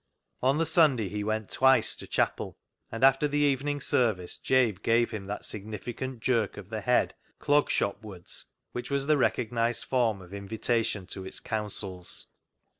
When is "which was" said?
8.71-9.05